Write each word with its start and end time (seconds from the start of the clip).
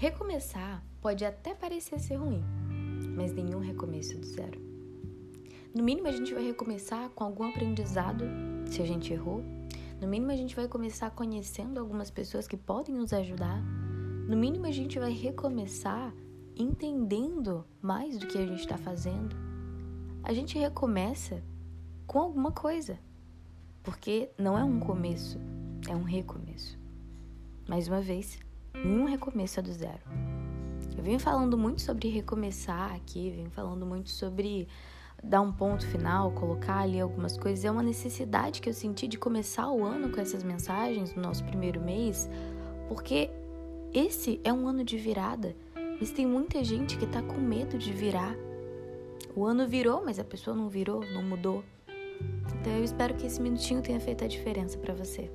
Recomeçar 0.00 0.82
pode 0.98 1.26
até 1.26 1.54
parecer 1.54 2.00
ser 2.00 2.14
ruim, 2.14 2.42
mas 3.14 3.34
nenhum 3.34 3.58
recomeço 3.58 4.16
do 4.16 4.24
zero. 4.24 4.58
No 5.74 5.84
mínimo, 5.84 6.08
a 6.08 6.10
gente 6.10 6.32
vai 6.32 6.42
recomeçar 6.42 7.10
com 7.10 7.22
algum 7.22 7.44
aprendizado, 7.44 8.24
se 8.64 8.80
a 8.80 8.86
gente 8.86 9.12
errou. 9.12 9.44
No 10.00 10.08
mínimo, 10.08 10.32
a 10.32 10.36
gente 10.36 10.56
vai 10.56 10.66
começar 10.66 11.10
conhecendo 11.10 11.78
algumas 11.78 12.10
pessoas 12.10 12.48
que 12.48 12.56
podem 12.56 12.94
nos 12.94 13.12
ajudar. 13.12 13.62
No 14.26 14.38
mínimo, 14.38 14.64
a 14.64 14.70
gente 14.70 14.98
vai 14.98 15.12
recomeçar 15.12 16.14
entendendo 16.56 17.66
mais 17.82 18.16
do 18.16 18.26
que 18.26 18.38
a 18.38 18.46
gente 18.46 18.60
está 18.60 18.78
fazendo. 18.78 19.36
A 20.22 20.32
gente 20.32 20.58
recomeça 20.58 21.42
com 22.06 22.20
alguma 22.20 22.52
coisa, 22.52 22.98
porque 23.82 24.30
não 24.38 24.56
é 24.56 24.64
um 24.64 24.80
começo, 24.80 25.38
é 25.86 25.94
um 25.94 26.04
recomeço. 26.04 26.78
Mais 27.68 27.86
uma 27.86 28.00
vez, 28.00 28.38
nenhum 28.84 29.04
recomeço 29.04 29.60
é 29.60 29.62
do 29.62 29.72
zero. 29.72 30.00
Eu 30.96 31.02
venho 31.02 31.18
falando 31.18 31.56
muito 31.56 31.80
sobre 31.82 32.08
recomeçar 32.08 32.94
aqui, 32.94 33.30
venho 33.30 33.50
falando 33.50 33.86
muito 33.86 34.10
sobre 34.10 34.68
dar 35.22 35.40
um 35.40 35.52
ponto 35.52 35.86
final, 35.86 36.32
colocar 36.32 36.80
ali 36.80 37.00
algumas 37.00 37.36
coisas. 37.36 37.64
É 37.64 37.70
uma 37.70 37.82
necessidade 37.82 38.60
que 38.60 38.68
eu 38.68 38.74
senti 38.74 39.06
de 39.06 39.18
começar 39.18 39.70
o 39.70 39.84
ano 39.84 40.10
com 40.10 40.20
essas 40.20 40.42
mensagens 40.42 41.14
no 41.14 41.22
nosso 41.22 41.44
primeiro 41.44 41.80
mês, 41.80 42.28
porque 42.88 43.30
esse 43.92 44.40
é 44.44 44.52
um 44.52 44.66
ano 44.66 44.84
de 44.84 44.96
virada. 44.96 45.54
Mas 45.98 46.10
tem 46.10 46.26
muita 46.26 46.64
gente 46.64 46.96
que 46.96 47.06
tá 47.06 47.22
com 47.22 47.38
medo 47.38 47.76
de 47.76 47.92
virar. 47.92 48.34
O 49.36 49.44
ano 49.44 49.68
virou, 49.68 50.02
mas 50.04 50.18
a 50.18 50.24
pessoa 50.24 50.56
não 50.56 50.68
virou, 50.68 51.04
não 51.12 51.22
mudou. 51.22 51.62
Então 52.60 52.72
eu 52.72 52.84
espero 52.84 53.14
que 53.14 53.26
esse 53.26 53.40
minutinho 53.40 53.82
tenha 53.82 54.00
feito 54.00 54.24
a 54.24 54.28
diferença 54.28 54.78
para 54.78 54.94
você. 54.94 55.30